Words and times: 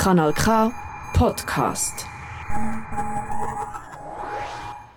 Kanal 0.00 0.32
K 0.32 0.72
Podcast. 1.12 2.06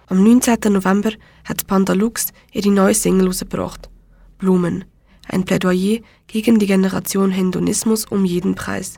Am 0.07 0.23
19. 0.23 0.71
November 0.71 1.11
hat 1.43 1.67
Panda 1.67 1.91
Lux 1.91 2.31
ihre 2.53 2.69
neue 2.69 2.93
Single 2.93 3.23
herausgebracht. 3.23 3.89
Blumen. 4.37 4.85
Ein 5.27 5.43
Plädoyer 5.43 5.99
gegen 6.27 6.57
die 6.57 6.67
Generation 6.67 7.31
Hedonismus 7.31 8.05
um 8.05 8.23
jeden 8.23 8.55
Preis. 8.55 8.97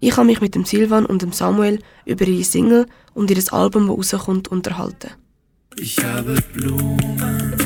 Ich 0.00 0.14
habe 0.18 0.26
mich 0.26 0.42
mit 0.42 0.54
dem 0.54 0.66
Silvan 0.66 1.06
und 1.06 1.22
dem 1.22 1.32
Samuel 1.32 1.78
über 2.04 2.26
ihre 2.26 2.44
Single 2.44 2.84
und 3.14 3.30
ihr 3.30 3.42
Album, 3.50 3.86
das 3.86 4.12
rauskommt, 4.12 4.48
unterhalten. 4.48 5.12
Ich 5.76 5.96
habe 6.04 6.36
Blumen 6.52 7.56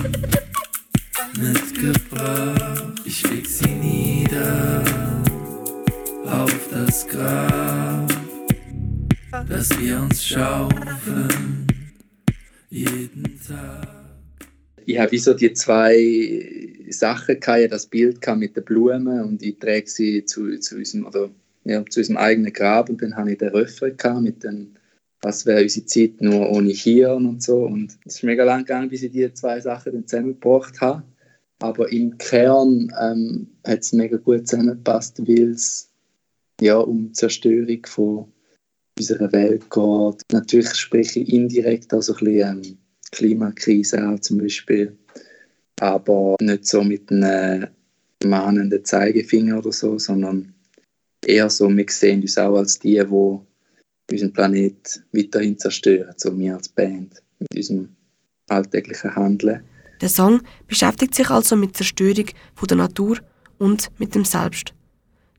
mitgebracht, 1.36 2.94
ich 3.04 3.28
leg 3.28 3.44
sie 3.44 3.66
nieder 3.66 4.84
auf 6.32 6.68
das 6.70 7.06
Grab, 7.06 8.08
dass 9.48 9.78
wir 9.78 10.00
uns 10.00 10.24
schaufeln 10.24 11.66
jeden 12.70 13.38
Tag. 13.46 13.86
Ich 14.86 14.98
habe 14.98 15.18
so 15.18 15.34
die 15.34 15.52
zwei 15.52 16.86
Sachen 16.88 17.38
gehabt, 17.38 17.72
das 17.72 17.86
Bild 17.86 18.26
mit 18.36 18.56
den 18.56 18.64
Blumen 18.64 19.20
und 19.20 19.42
ich 19.42 19.58
trage 19.58 19.86
sie 19.86 20.24
zu, 20.24 20.58
zu 20.58 20.76
unserem 20.76 21.06
oder 21.06 21.30
ja, 21.64 21.84
zu 21.86 22.00
unserem 22.00 22.16
eigenen 22.16 22.52
Grab. 22.52 22.88
Und 22.88 23.02
dann 23.02 23.14
habe 23.14 23.32
ich 23.32 23.38
den 23.38 23.50
Refrain 23.50 24.22
mit 24.22 24.42
dem 24.42 24.74
was 25.24 25.46
wäre 25.46 25.62
unsere 25.62 25.86
Zeit 25.86 26.20
nur 26.20 26.50
ohne 26.50 26.70
Hirn 26.70 27.26
und 27.26 27.42
so. 27.42 27.58
Und 27.64 27.96
es 28.06 28.16
ist 28.16 28.24
mega 28.24 28.42
lang 28.42 28.64
gegangen, 28.64 28.88
bis 28.88 29.04
ich 29.04 29.12
diese 29.12 29.32
zwei 29.34 29.60
Sachen 29.60 29.92
dann 29.92 30.06
zusammengebracht 30.06 30.80
habe 30.80 31.04
aber 31.62 31.90
im 31.92 32.18
Kern 32.18 32.92
ähm, 33.00 33.46
hat 33.64 33.80
es 33.80 33.92
mega 33.92 34.16
gut 34.16 34.48
zusammengepasst, 34.48 35.20
weil 35.26 35.52
es 35.52 35.91
ja, 36.60 36.78
um 36.78 37.08
die 37.08 37.12
Zerstörung 37.12 37.86
von 37.86 38.32
unserer 38.98 39.32
Welt 39.32 39.70
geht. 39.70 40.22
Natürlich 40.32 40.74
spreche 40.74 41.20
ich 41.20 41.32
indirekt 41.32 41.92
auch 41.94 42.02
so 42.02 42.14
ein 42.14 42.24
bisschen 42.24 42.62
ähm, 42.62 42.78
Klimakrise 43.10 43.98
an 43.98 44.22
zum 44.22 44.38
Beispiel, 44.38 44.96
aber 45.80 46.36
nicht 46.40 46.66
so 46.66 46.82
mit 46.82 47.10
einem 47.10 47.68
mahnenden 48.24 48.84
Zeigefinger 48.84 49.58
oder 49.58 49.72
so, 49.72 49.98
sondern 49.98 50.54
eher 51.24 51.50
so, 51.50 51.68
wir 51.68 51.86
sehen 51.88 52.22
uns 52.22 52.38
auch 52.38 52.56
als 52.56 52.78
die, 52.78 53.02
die 53.02 54.12
unseren 54.12 54.32
Planet 54.32 55.02
weiterhin 55.12 55.58
zerstören, 55.58 56.14
so 56.16 56.36
wir 56.38 56.54
als 56.54 56.68
Band, 56.68 57.22
mit 57.38 57.54
unserem 57.54 57.88
alltäglichen 58.48 59.14
Handeln. 59.14 59.62
Der 60.00 60.08
Song 60.08 60.42
beschäftigt 60.66 61.14
sich 61.14 61.30
also 61.30 61.56
mit 61.56 61.76
Zerstörung 61.76 62.26
von 62.54 62.68
der 62.68 62.76
Natur 62.76 63.18
und 63.58 63.88
mit 63.98 64.14
dem 64.14 64.24
Selbst. 64.24 64.74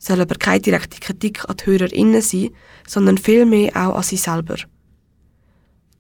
Soll 0.04 0.20
aber 0.20 0.36
keine 0.36 0.60
direkte 0.60 1.00
Kritik 1.00 1.48
an 1.48 1.56
die 1.56 1.66
HörerInnen 1.66 2.22
sein, 2.22 2.50
sondern 2.86 3.18
vielmehr 3.18 3.72
auch 3.74 3.96
an 3.96 4.04
sie 4.04 4.18
selber. 4.18 4.58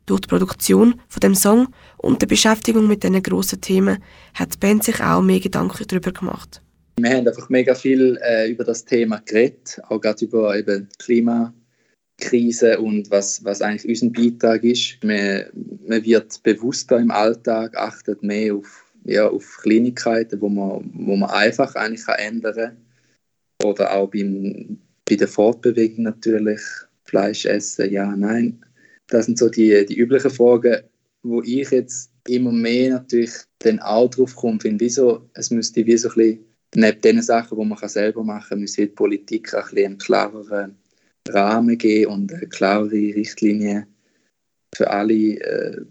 Durch 0.05 0.19
die 0.19 0.27
Produktion 0.27 0.99
von 1.07 1.21
dem 1.21 1.35
Song 1.35 1.69
und 1.99 2.21
die 2.21 2.25
Beschäftigung 2.25 2.85
mit 2.85 3.03
diesen 3.03 3.23
grossen 3.23 3.61
Themen 3.61 4.03
hat 4.33 4.55
die 4.55 4.57
Band 4.57 4.83
sich 4.83 4.99
auch 4.99 5.21
mehr 5.21 5.39
Gedanken 5.39 5.85
darüber 5.87 6.11
gemacht. 6.11 6.61
Wir 6.99 7.11
haben 7.11 7.25
einfach 7.25 7.47
mega 7.47 7.73
viel 7.75 8.19
äh, 8.21 8.51
über 8.51 8.65
das 8.65 8.83
Thema 8.83 9.21
geredet, 9.23 9.79
auch 9.87 10.01
gerade 10.01 10.25
über 10.25 10.53
eben 10.57 10.89
Klimakrise 10.99 12.81
und 12.81 13.09
was, 13.09 13.41
was 13.45 13.61
eigentlich 13.61 13.87
unser 13.87 14.09
Beitrag 14.09 14.65
ist. 14.65 15.01
Man, 15.01 15.45
man 15.87 16.03
wird 16.03 16.43
bewusster 16.43 16.97
im 16.97 17.09
Alltag, 17.09 17.77
achtet 17.77 18.21
mehr 18.21 18.55
auf, 18.55 18.83
ja, 19.05 19.29
auf 19.29 19.59
Kleinigkeiten, 19.61 20.41
wo 20.41 20.49
man, 20.49 20.91
wo 20.93 21.15
man 21.15 21.29
einfach 21.29 21.73
eigentlich 21.75 22.05
kann 22.05 22.19
ändern 22.19 22.53
kann. 22.53 22.77
Oder 23.63 23.93
auch 23.93 24.09
beim, 24.09 24.79
bei 25.07 25.15
der 25.15 25.27
Fortbewegung 25.27 26.03
natürlich, 26.03 26.61
Fleisch 27.05 27.45
essen, 27.45 27.91
ja, 27.91 28.15
nein. 28.15 28.63
Das 29.07 29.25
sind 29.25 29.37
so 29.37 29.49
die, 29.49 29.85
die 29.85 29.97
üblichen 29.97 30.31
Fragen, 30.31 30.83
wo 31.21 31.41
ich 31.41 31.69
jetzt 31.71 32.11
immer 32.27 32.51
mehr 32.51 32.91
natürlich 32.91 33.31
dann 33.59 33.79
auch 33.79 34.09
drauf 34.09 34.35
komme, 34.35 34.59
finde, 34.59 34.85
wieso, 34.85 35.29
es 35.33 35.51
müsste 35.51 35.85
wie 35.85 35.97
so 35.97 36.09
ein 36.09 36.15
bisschen 36.15 36.45
neben 36.75 37.01
den 37.01 37.21
Sachen, 37.21 37.57
die 37.59 37.65
man 37.65 37.77
selber 37.87 38.23
machen 38.23 38.49
kann, 38.49 38.59
müsste 38.59 38.87
die 38.87 38.93
Politik 38.93 39.53
auch 39.53 39.71
ein 39.71 39.77
einen 39.77 39.97
klareren 39.97 40.77
Rahmen 41.29 41.77
geben 41.77 42.11
und 42.11 42.33
eine 42.33 42.47
klarere 42.47 42.91
Richtlinie 42.91 43.87
für 44.75 44.89
alle 44.89 45.13
äh, 45.13 45.81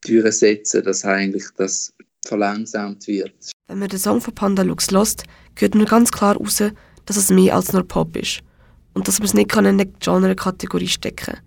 Türen 0.00 0.32
setzen, 0.32 0.82
dass 0.84 1.04
eigentlich 1.04 1.44
das 1.56 1.92
verlangsamt 2.26 3.06
wird. 3.06 3.52
Wenn 3.68 3.78
man 3.78 3.88
den 3.88 3.98
Song 3.98 4.20
von 4.20 4.34
Panda 4.34 4.62
Lux 4.62 4.90
lost, 4.90 5.24
hört 5.56 5.74
man 5.74 5.86
ganz 5.86 6.10
klar 6.10 6.36
raus, 6.36 6.62
dass 7.10 7.16
es 7.16 7.30
mehr 7.30 7.56
als 7.56 7.72
nur 7.72 7.82
Pop 7.82 8.16
ist 8.16 8.38
und 8.94 9.08
dass 9.08 9.18
man 9.18 9.26
es 9.26 9.34
nicht 9.34 9.52
in 9.56 9.66
eine 9.66 9.84
Genre-Kategorie 9.84 10.86
stecken 10.86 11.34
kann. 11.34 11.40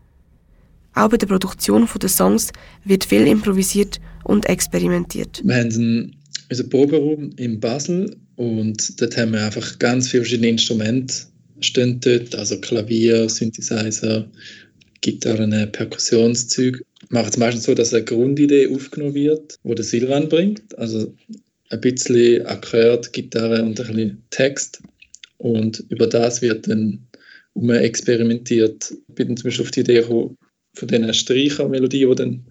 Auch 0.93 1.09
bei 1.09 1.15
der 1.15 1.27
Produktion 1.27 1.87
der 2.01 2.09
Songs 2.09 2.51
wird 2.83 3.05
viel 3.05 3.25
improvisiert 3.25 4.01
und 4.25 4.45
experimentiert. 4.49 5.41
Wir 5.45 5.55
haben 5.55 6.13
unseren 6.49 6.69
Proberaum 6.69 7.29
in 7.37 7.61
Basel 7.61 8.13
und 8.35 9.01
dort 9.01 9.15
haben 9.15 9.31
wir 9.31 9.45
einfach 9.45 9.79
ganz 9.79 10.09
viele 10.09 10.23
verschiedene 10.23 10.49
Instrumente 10.49 11.13
stehen 11.61 12.01
dort, 12.01 12.35
also 12.35 12.59
Klavier, 12.59 13.29
Synthesizer, 13.29 14.27
Gitarren, 14.99 15.71
Perkussionszüge. 15.71 16.79
Wir 17.07 17.19
machen 17.19 17.29
es 17.29 17.37
meistens 17.37 17.63
so, 17.63 17.73
dass 17.73 17.93
eine 17.93 18.03
Grundidee 18.03 18.67
aufgenommen 18.67 19.13
wird, 19.13 19.55
wo 19.63 19.73
der 19.73 19.85
Silvan 19.85 20.27
bringt, 20.27 20.77
also 20.77 21.13
ein 21.69 21.79
bisschen 21.79 22.45
Akkord, 22.47 23.13
Gitarre 23.13 23.63
und 23.63 23.79
ein 23.79 23.87
bisschen 23.87 24.23
Text 24.29 24.81
und 25.43 25.83
über 25.89 26.07
das 26.07 26.41
wird 26.41 26.69
dann 26.69 27.05
um 27.51 27.69
experimentiert. 27.69 28.91
Ich 28.91 29.15
bin 29.15 29.35
zum 29.35 29.43
Beispiel 29.43 29.65
auf 29.65 29.71
die 29.71 29.81
Idee 29.81 30.01
gekommen, 30.01 30.37
von 30.73 30.87
diesen 30.87 31.13
Streichermelodien, 31.13 32.09
die 32.09 32.15
dann 32.15 32.45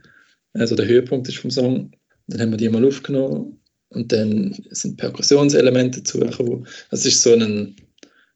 also 0.52 0.76
der 0.76 0.86
Höhepunkt 0.86 1.26
ist 1.26 1.38
vom 1.38 1.50
Song. 1.50 1.92
Dann 2.26 2.40
haben 2.40 2.50
wir 2.50 2.58
die 2.58 2.68
mal 2.68 2.84
aufgenommen 2.84 3.58
und 3.88 4.12
dann 4.12 4.54
sind 4.70 4.98
Perkussionselemente 4.98 6.02
dazu. 6.02 6.22
Also 6.22 6.64
es 6.90 7.06
ist 7.06 7.22
so 7.22 7.32
ein, 7.32 7.76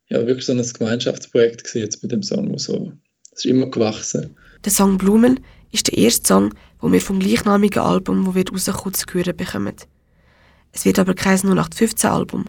ja, 0.08 0.26
wirklich 0.26 0.46
so 0.46 0.52
ein 0.52 0.72
Gemeinschaftsprojekt 0.78 1.74
jetzt 1.74 2.00
bei 2.00 2.08
dem 2.08 2.22
Song. 2.22 2.56
So, 2.58 2.92
es 3.32 3.44
ist 3.44 3.50
immer 3.50 3.70
gewachsen. 3.70 4.34
Der 4.64 4.72
Song 4.72 4.96
Blumen 4.96 5.40
ist 5.70 5.88
der 5.88 5.98
erste 5.98 6.26
Song, 6.26 6.54
den 6.82 6.92
wir 6.94 7.00
vom 7.02 7.20
gleichnamigen 7.20 7.82
Album, 7.82 8.24
das 8.24 8.34
wird 8.34 8.52
rauskommen, 8.52 8.94
zu 8.94 9.04
hören 9.12 9.36
bekommen. 9.36 9.76
Es 10.72 10.86
wird 10.86 10.98
aber 10.98 11.12
kein 11.12 11.36
0815-Album. 11.36 12.46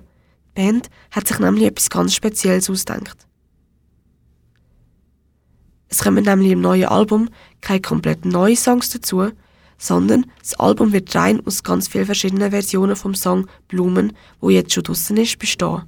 Band 0.58 0.90
hat 1.12 1.28
sich 1.28 1.38
nämlich 1.38 1.66
etwas 1.66 1.90
ganz 1.90 2.16
Spezielles 2.16 2.70
ausgedacht. 2.70 3.28
Es 5.88 6.04
kommen 6.04 6.26
nämlich 6.26 6.52
im 6.52 6.62
neuen 6.62 6.86
Album 6.86 7.30
keine 7.62 7.82
komplett 7.82 8.26
neuen 8.26 8.58
Songs 8.58 8.90
dazu, 8.90 9.30
sondern 9.78 10.26
das 10.40 10.56
Album 10.56 10.92
wird 10.92 11.16
rein 11.16 11.46
aus 11.46 11.64
ganz 11.64 11.88
vielen 11.88 12.08
verschiedenen 12.08 12.50
Versionen 12.50 12.96
vom 12.96 13.14
Song 13.14 13.48
Blumen, 13.68 14.14
wo 14.42 14.50
jetzt 14.50 14.74
schon 14.74 14.84
draussen 14.84 15.18
ist, 15.18 15.38
bestehen. 15.38 15.84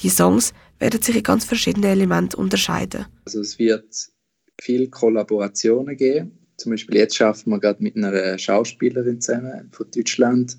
Die 0.00 0.08
Songs 0.08 0.52
werden 0.80 1.00
sich 1.00 1.16
in 1.16 1.22
ganz 1.22 1.44
verschiedenen 1.44 1.90
Elementen 1.90 2.34
unterscheiden. 2.34 3.06
Also 3.24 3.40
es 3.40 3.58
wird 3.60 3.94
viele 4.60 4.88
Kollaborationen 4.88 5.96
geben. 5.96 6.32
Zum 6.56 6.70
Beispiel 6.70 6.96
jetzt 6.96 7.16
schaffen 7.16 7.50
wir 7.50 7.60
gerade 7.60 7.82
mit 7.82 7.96
einer 7.96 8.36
Schauspielerin 8.36 9.20
zusammen 9.20 9.68
von 9.70 9.86
Deutschland, 9.94 10.58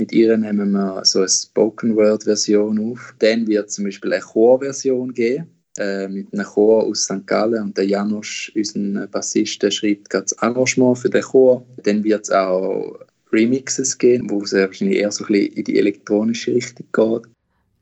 mit 0.00 0.12
ihr 0.12 0.36
nehmen 0.36 0.72
wir 0.72 1.04
so 1.04 1.20
eine 1.20 1.28
Spoken-Word-Version 1.28 2.92
auf. 2.92 3.14
Dann 3.18 3.46
wird 3.46 3.68
es 3.68 3.74
zum 3.74 3.84
Beispiel 3.84 4.12
eine 4.12 4.22
Chorversion 4.22 5.12
geben, 5.12 5.46
äh, 5.78 6.08
mit 6.08 6.32
einem 6.32 6.44
Chor 6.44 6.84
aus 6.84 7.04
St. 7.04 7.26
Gallen. 7.26 7.62
Und 7.62 7.76
der 7.76 7.86
Janusz, 7.86 8.50
unser 8.54 9.06
Bassist, 9.06 9.72
schreibt 9.72 10.10
gerade 10.10 10.24
das 10.24 10.38
Arrangement 10.38 10.98
für 10.98 11.10
den 11.10 11.22
Chor. 11.22 11.64
Dann 11.84 12.02
wird 12.02 12.24
es 12.24 12.30
auch 12.30 12.98
Remixes 13.32 13.96
geben, 13.96 14.28
wo 14.30 14.42
es 14.42 14.52
wahrscheinlich 14.52 14.98
eher 14.98 15.12
so 15.12 15.24
ein 15.24 15.32
bisschen 15.32 15.52
in 15.52 15.64
die 15.64 15.78
elektronische 15.78 16.54
Richtung 16.54 16.86
geht. 16.92 17.30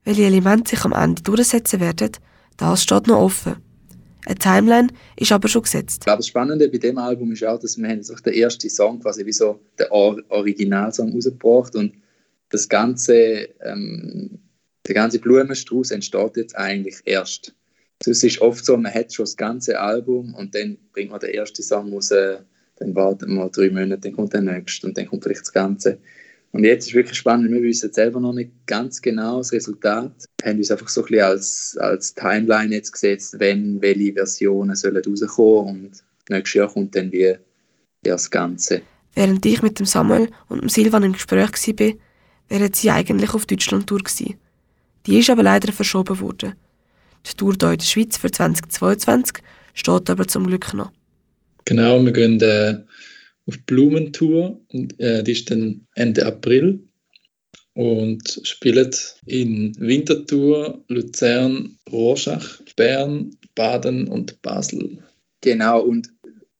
Welche 0.03 0.23
Elemente 0.23 0.71
sich 0.75 0.85
am 0.85 0.93
Ende 0.93 1.21
durchsetzen 1.23 1.79
werden, 1.79 2.11
das 2.57 2.83
steht 2.83 3.07
noch 3.07 3.21
offen. 3.21 3.55
Eine 4.25 4.35
Timeline 4.35 4.89
ist 5.15 5.31
aber 5.31 5.47
schon 5.47 5.63
gesetzt. 5.63 6.01
Ich 6.01 6.05
glaube, 6.05 6.17
das 6.17 6.27
Spannende 6.27 6.69
bei 6.69 6.77
dem 6.77 6.97
Album 6.97 7.31
ist 7.31 7.43
auch, 7.43 7.59
dass 7.59 7.77
wir 7.77 7.87
haben 7.87 8.01
den 8.01 8.33
ersten 8.33 8.69
Song 8.69 8.99
quasi 8.99 9.25
wie 9.25 9.31
so 9.31 9.59
den 9.79 9.87
Originalsong 9.89 11.13
rausgebracht 11.13 11.75
und 11.75 11.93
das 12.49 12.67
ganze, 12.67 13.49
ähm, 13.61 14.39
der 14.87 14.95
ganze 14.95 15.19
Blumenstrauß 15.19 15.91
entsteht 15.91 16.37
jetzt 16.37 16.57
eigentlich 16.57 16.95
erst. 17.05 17.53
Es 18.05 18.23
ist 18.23 18.41
oft 18.41 18.63
so, 18.63 18.77
man 18.77 18.93
hat 18.93 19.13
schon 19.13 19.25
das 19.25 19.35
ganze 19.35 19.79
Album 19.79 20.33
und 20.33 20.55
dann 20.55 20.77
bringt 20.93 21.11
man 21.11 21.19
den 21.19 21.31
ersten 21.31 21.61
Song 21.61 21.93
raus, 21.93 22.09
dann 22.09 22.95
wartet 22.95 23.27
man 23.27 23.51
drei 23.51 23.69
Monate, 23.69 24.01
dann 24.01 24.13
kommt 24.13 24.33
der 24.33 24.41
nächste 24.41 24.87
und 24.87 24.97
dann 24.97 25.05
kommt 25.05 25.23
vielleicht 25.23 25.41
das 25.41 25.51
Ganze. 25.51 25.99
Und 26.51 26.63
jetzt 26.63 26.87
ist 26.87 26.93
wirklich 26.95 27.17
spannend, 27.17 27.51
wir 27.51 27.61
wissen 27.61 27.93
selber 27.93 28.19
noch 28.19 28.33
nicht 28.33 28.51
ganz 28.65 29.01
genau 29.01 29.37
das 29.37 29.51
Resultat. 29.51 30.11
Wir 30.41 30.49
haben 30.49 30.57
uns 30.57 30.71
einfach 30.71 30.87
so 30.87 31.01
ein 31.01 31.07
bisschen 31.07 31.25
als, 31.25 31.77
als 31.79 32.15
Timeline 32.15 32.73
jetzt 32.73 32.91
gesetzt, 32.91 33.35
wenn 33.37 33.81
welche 33.81 34.13
Versionen 34.13 34.75
sollen 34.75 35.03
rauskommen 35.05 35.69
und 35.69 36.03
nächstes 36.29 36.53
Jahr 36.55 36.73
kommt 36.73 36.95
dann 36.95 37.11
wie 37.11 37.35
das 38.01 38.31
Ganze. 38.31 38.81
Während 39.13 39.45
ich 39.45 39.61
mit 39.61 39.77
dem 39.77 39.85
Samuel 39.85 40.29
und 40.47 40.61
dem 40.61 40.69
Silvan 40.69 41.03
im 41.03 41.13
Gespräch 41.13 41.51
war, 41.51 41.93
wären 42.49 42.73
sie 42.73 42.89
eigentlich 42.89 43.33
auf 43.33 43.45
Deutschland-Tour 43.45 43.99
gewesen. 43.99 44.35
Die 45.05 45.19
ist 45.19 45.29
aber 45.29 45.43
leider 45.43 45.71
verschoben 45.71 46.19
worden. 46.19 46.53
Die 47.25 47.35
Tour 47.35 47.55
hier 47.59 47.71
in 47.71 47.77
der 47.77 47.85
Schweiz 47.85 48.17
für 48.17 48.31
2022 48.31 49.43
steht 49.73 50.09
aber 50.09 50.27
zum 50.27 50.47
Glück 50.47 50.73
noch. 50.73 50.91
Genau, 51.65 52.03
wir 52.03 52.11
gehen 52.11 52.41
äh, 52.41 52.79
auf 53.45 53.57
Blumentour 53.65 54.59
und 54.73 54.99
äh, 54.99 55.23
die 55.23 55.33
ist 55.33 55.51
dann 55.51 55.85
Ende 55.95 56.25
April 56.25 56.79
und 57.73 58.41
spielen 58.43 58.91
in 59.25 59.75
Winterthur, 59.79 60.83
Luzern, 60.87 61.77
Rorschach, 61.91 62.59
Bern, 62.75 63.31
Baden 63.55 64.07
und 64.07 64.41
Basel. 64.41 64.97
Genau, 65.41 65.81
und 65.81 66.09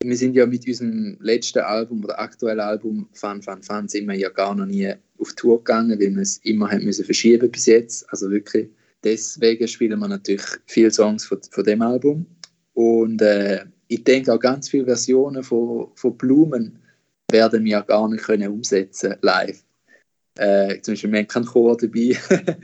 wir 0.03 0.15
sind 0.15 0.35
ja 0.35 0.45
mit 0.45 0.65
unserem 0.65 1.17
letzten 1.19 1.59
Album 1.59 2.03
oder 2.03 2.19
aktuellen 2.19 2.61
Album 2.61 3.09
Fun, 3.13 3.41
Fun, 3.41 3.61
Fun 3.61 3.87
sind 3.87 4.07
wir 4.07 4.15
ja 4.15 4.29
gar 4.29 4.55
noch 4.55 4.65
nie 4.65 4.93
auf 5.17 5.33
Tour 5.33 5.57
gegangen, 5.57 5.99
weil 5.99 6.15
wir 6.15 6.21
es 6.21 6.37
immer 6.43 6.71
haben 6.71 6.85
müssen 6.85 7.03
verschieben 7.03 7.51
bis 7.51 7.65
jetzt. 7.65 8.09
Also 8.09 8.31
wirklich, 8.31 8.69
deswegen 9.03 9.67
spielen 9.67 9.99
wir 9.99 10.07
natürlich 10.07 10.45
viele 10.67 10.91
Songs 10.91 11.25
von, 11.25 11.41
von 11.51 11.63
dem 11.65 11.81
Album. 11.81 12.25
Und 12.73 13.21
äh, 13.21 13.65
ich 13.89 14.03
denke 14.05 14.33
auch 14.33 14.39
ganz 14.39 14.69
viele 14.69 14.85
Versionen 14.85 15.43
von, 15.43 15.89
von 15.95 16.17
Blumen 16.17 16.79
werden 17.29 17.65
wir 17.65 17.81
gar 17.81 18.07
nicht 18.07 18.23
können 18.23 18.49
umsetzen 18.49 19.15
live. 19.21 19.61
Äh, 20.37 20.79
zum 20.79 20.93
Beispiel, 20.93 21.11
wir 21.11 21.19
haben 21.19 21.27
keinen 21.27 21.45
Chor 21.45 21.75
dabei. 21.75 22.17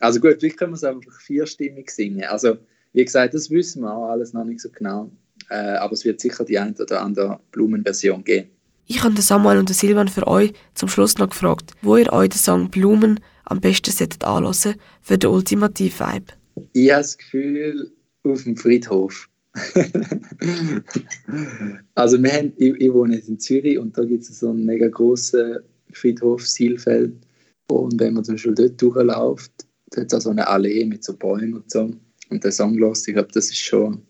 also 0.00 0.18
gut, 0.18 0.38
vielleicht 0.40 0.56
können 0.56 0.72
wir 0.72 0.76
es 0.76 0.84
einfach 0.84 1.20
vierstimmig 1.20 1.90
singen. 1.90 2.24
Also, 2.24 2.58
wie 2.92 3.04
gesagt, 3.04 3.34
das 3.34 3.50
wissen 3.50 3.82
wir 3.82 3.94
auch 3.94 4.10
alles 4.10 4.32
noch 4.32 4.44
nicht 4.44 4.60
so 4.60 4.68
genau. 4.68 5.12
Äh, 5.52 5.76
aber 5.76 5.92
es 5.92 6.04
wird 6.06 6.18
sicher 6.18 6.44
die 6.46 6.58
eine 6.58 6.74
oder 6.78 7.02
andere 7.02 7.38
Blumenversion 7.50 8.24
geben. 8.24 8.48
Ich 8.86 9.04
habe 9.04 9.20
Samuel 9.20 9.58
und 9.58 9.68
Silvan 9.68 10.08
für 10.08 10.26
euch 10.26 10.54
zum 10.74 10.88
Schluss 10.88 11.18
noch 11.18 11.28
gefragt, 11.28 11.72
wo 11.82 11.98
ihr 11.98 12.10
euch 12.10 12.30
den 12.30 12.38
Song 12.38 12.70
Blumen 12.70 13.20
am 13.44 13.60
besten 13.60 13.90
solltet 13.90 14.24
anhören 14.24 14.76
für 15.02 15.18
den 15.18 15.28
ultimativen 15.28 16.06
Vibe. 16.06 16.32
Ich 16.72 16.90
habe 16.90 17.02
das 17.02 17.18
Gefühl, 17.18 17.92
auf 18.24 18.44
dem 18.44 18.56
Friedhof. 18.56 19.28
also 21.94 22.22
wir 22.22 22.32
haben, 22.32 22.54
ich, 22.56 22.74
ich, 22.80 22.90
wohne 22.90 23.18
in 23.18 23.38
Zürich 23.38 23.78
und 23.78 23.98
da 23.98 24.04
gibt 24.04 24.22
es 24.22 24.38
so 24.38 24.48
einen 24.48 24.64
mega 24.64 24.88
grossen 24.88 25.58
Friedhof, 25.92 26.48
Silfeld. 26.48 27.12
Und 27.68 28.00
wenn 28.00 28.14
man 28.14 28.24
zum 28.24 28.36
Beispiel 28.36 28.54
dort 28.54 28.80
durchläuft, 28.80 29.52
da 29.90 30.00
hat 30.00 30.06
es 30.06 30.14
auch 30.14 30.22
so 30.22 30.30
eine 30.30 30.48
Allee 30.48 30.86
mit 30.86 31.04
so 31.04 31.14
Bäumen 31.14 31.52
und 31.54 31.70
so. 31.70 31.90
Und 32.30 32.42
der 32.42 32.52
Song 32.52 32.78
los, 32.78 33.06
ich 33.06 33.12
glaube, 33.12 33.32
das 33.34 33.50
ist 33.50 33.58
schon 33.58 34.00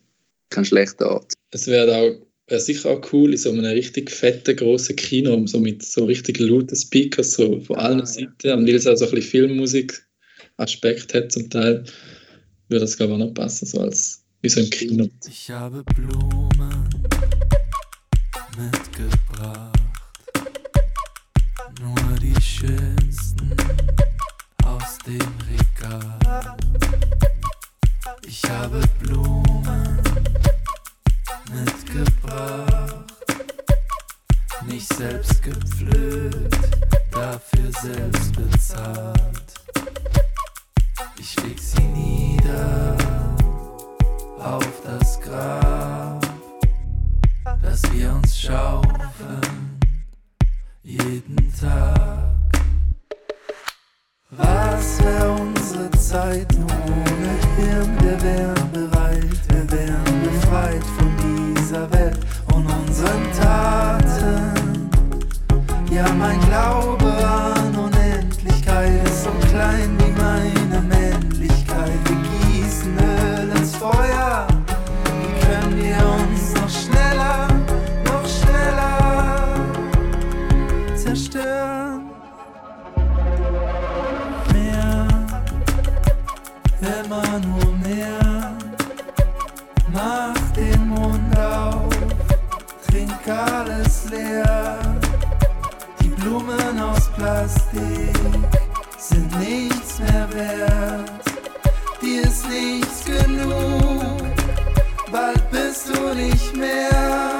kein 0.52 0.64
schlechter 0.64 1.10
Ort. 1.10 1.32
Es 1.50 1.66
wäre 1.66 1.96
auch 1.96 2.26
wäre 2.52 2.60
sicher 2.60 2.90
auch 2.90 3.12
cool 3.12 3.32
in 3.32 3.38
so 3.38 3.50
einem 3.50 3.64
richtig 3.64 4.10
fetten, 4.10 4.56
grossen 4.56 4.96
Kino, 4.96 5.46
so 5.46 5.58
mit 5.58 5.82
so 5.82 6.04
richtig 6.04 6.38
lauten 6.38 6.76
Speakers 6.76 7.32
so 7.32 7.60
von 7.60 7.76
allen 7.76 8.02
ah, 8.02 8.06
Seiten. 8.06 8.34
Ja. 8.42 8.54
Und 8.54 8.66
weil 8.66 8.74
es 8.74 8.86
auch 8.86 8.96
so 8.96 9.06
ein 9.06 9.10
bisschen 9.12 9.30
Filmmusik-Aspekt 9.30 11.14
hat 11.14 11.32
zum 11.32 11.48
Teil, 11.48 11.84
würde 12.68 12.80
das 12.80 12.96
glaube 12.96 13.12
ich 13.12 13.20
auch 13.20 13.26
noch 13.26 13.34
passen, 13.34 13.66
so 13.66 13.80
als 13.80 14.22
wie 14.42 14.48
so 14.48 14.60
im 14.60 14.70
Kino. 14.70 15.08
Ich 15.26 15.50
habe 15.50 15.82
Blumen 15.94 16.88
mitgebracht, 18.58 19.78
nur 21.80 22.18
die 22.20 22.40
schönsten 22.42 23.56
aus 24.64 24.98
dem 25.06 25.20
Regal. 25.48 26.56
Ich 28.26 28.42
habe 28.44 28.80
Blumen 29.00 29.41
nicht 34.82 34.94
selbst 34.94 35.42
gepflückt, 35.42 36.56
dafür 37.12 37.70
selbst 37.82 38.32
bezahlt. 38.34 39.54
Ich 41.20 41.36
leg 41.44 41.56
sie 41.56 41.82
nieder 41.82 42.96
auf 44.40 44.71
trink 93.22 93.38
alles 93.38 94.10
leer. 94.10 94.78
Die 96.00 96.08
Blumen 96.08 96.80
aus 96.80 97.08
Plastik 97.16 98.16
sind 98.98 99.38
nichts 99.38 99.98
mehr 99.98 100.28
wert. 100.32 101.10
Dir 102.00 102.22
ist 102.22 102.48
nichts 102.48 103.04
genug, 103.04 104.22
bald 105.10 105.50
bist 105.50 105.88
du 105.88 106.14
nicht 106.14 106.56
mehr. 106.56 107.31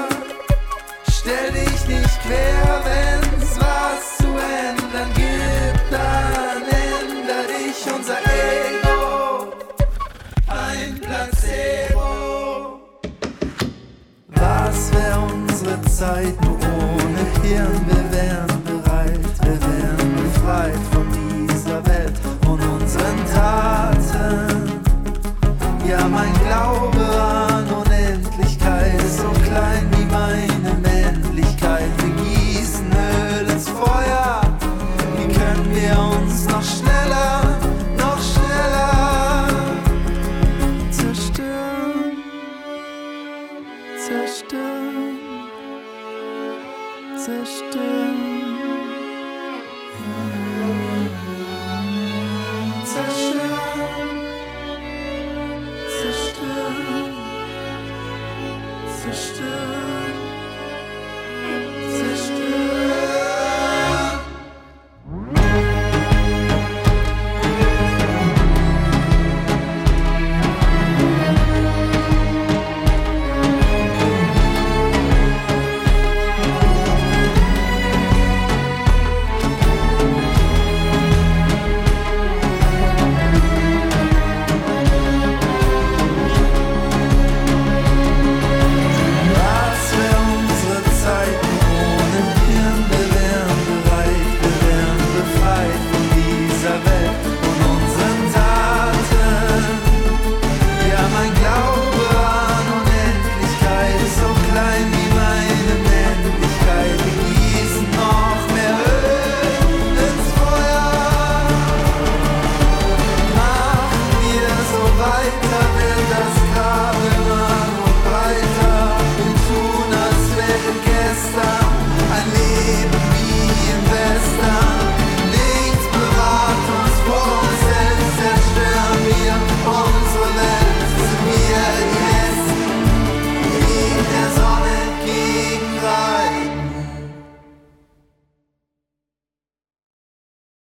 zerstören, 44.07 45.17
zerstören. 47.15 48.42